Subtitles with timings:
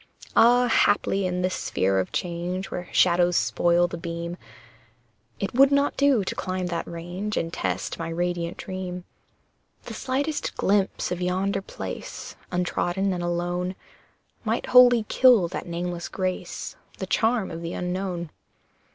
[0.35, 0.67] Ah!
[0.67, 4.35] haply in this sphere of change Where shadows spoil the beam,
[5.39, 9.03] It would not do to climb that range And test my radiant Dream.
[9.83, 13.75] The slightest glimpse of yonder place, Untrodden and alone,
[14.43, 18.31] Might wholly kill that nameless grace, The charm of the unknown.